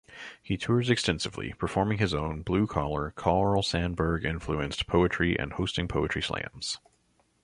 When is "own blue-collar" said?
2.11-3.11